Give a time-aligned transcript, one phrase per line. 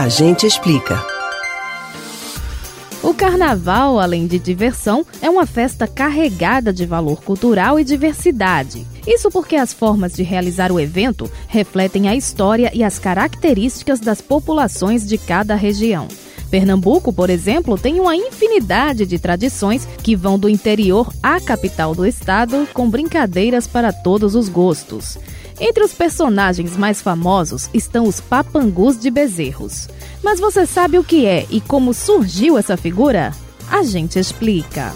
[0.00, 0.98] A gente explica.
[3.02, 8.86] O carnaval, além de diversão, é uma festa carregada de valor cultural e diversidade.
[9.06, 14.22] Isso porque as formas de realizar o evento refletem a história e as características das
[14.22, 16.08] populações de cada região.
[16.50, 22.04] Pernambuco, por exemplo, tem uma infinidade de tradições que vão do interior à capital do
[22.04, 25.16] estado, com brincadeiras para todos os gostos.
[25.60, 29.88] Entre os personagens mais famosos estão os papangus de bezerros.
[30.22, 33.32] Mas você sabe o que é e como surgiu essa figura?
[33.70, 34.92] A gente explica.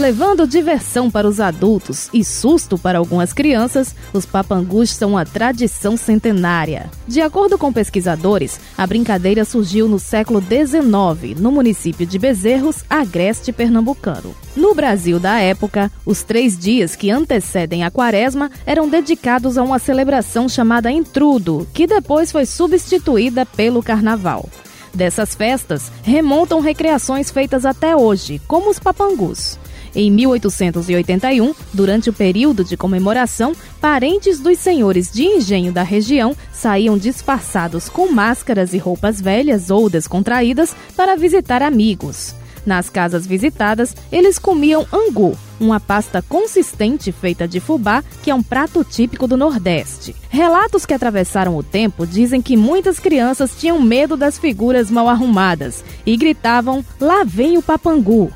[0.00, 5.94] Levando diversão para os adultos e susto para algumas crianças, os papangus são uma tradição
[5.94, 6.90] centenária.
[7.06, 13.52] De acordo com pesquisadores, a brincadeira surgiu no século XIX, no município de Bezerros, agreste
[13.52, 14.34] pernambucano.
[14.56, 19.78] No Brasil da época, os três dias que antecedem a quaresma eram dedicados a uma
[19.78, 24.48] celebração chamada Intrudo, que depois foi substituída pelo carnaval.
[24.94, 29.58] Dessas festas remontam recreações feitas até hoje, como os papangus.
[29.94, 36.96] Em 1881, durante o período de comemoração, parentes dos senhores de engenho da região saíam
[36.96, 42.34] disfarçados com máscaras e roupas velhas ou descontraídas para visitar amigos.
[42.64, 48.42] Nas casas visitadas, eles comiam angu, uma pasta consistente feita de fubá, que é um
[48.42, 50.14] prato típico do Nordeste.
[50.28, 55.82] Relatos que atravessaram o tempo dizem que muitas crianças tinham medo das figuras mal arrumadas
[56.04, 58.30] e gritavam: Lá vem o papangu!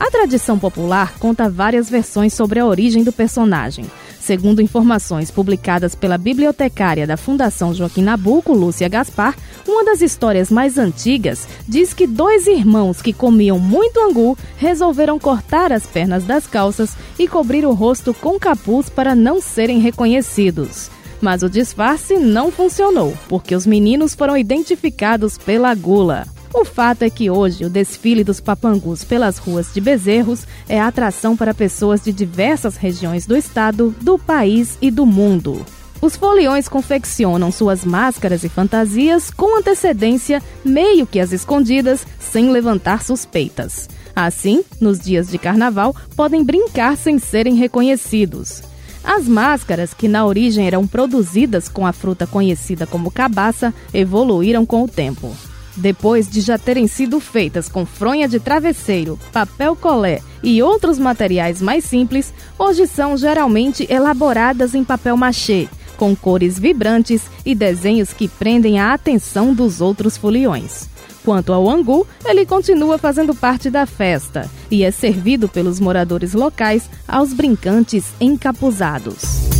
[0.00, 3.84] A tradição popular conta várias versões sobre a origem do personagem.
[4.18, 9.36] Segundo informações publicadas pela bibliotecária da Fundação Joaquim Nabuco, Lúcia Gaspar,
[9.68, 15.70] uma das histórias mais antigas diz que dois irmãos que comiam muito angu resolveram cortar
[15.70, 20.90] as pernas das calças e cobrir o rosto com capuz para não serem reconhecidos.
[21.20, 26.26] Mas o disfarce não funcionou, porque os meninos foram identificados pela gula.
[26.52, 31.36] O fato é que hoje o desfile dos papangus pelas ruas de Bezerros é atração
[31.36, 35.64] para pessoas de diversas regiões do estado, do país e do mundo.
[36.02, 43.04] Os foliões confeccionam suas máscaras e fantasias com antecedência, meio que às escondidas, sem levantar
[43.04, 43.88] suspeitas.
[44.16, 48.62] Assim, nos dias de carnaval, podem brincar sem serem reconhecidos.
[49.04, 54.82] As máscaras, que na origem eram produzidas com a fruta conhecida como cabaça, evoluíram com
[54.82, 55.34] o tempo.
[55.76, 61.62] Depois de já terem sido feitas com fronha de travesseiro, papel colé e outros materiais
[61.62, 68.26] mais simples, hoje são geralmente elaboradas em papel machê, com cores vibrantes e desenhos que
[68.26, 70.88] prendem a atenção dos outros foliões.
[71.24, 76.88] Quanto ao angu, ele continua fazendo parte da festa e é servido pelos moradores locais
[77.06, 79.59] aos brincantes encapuzados.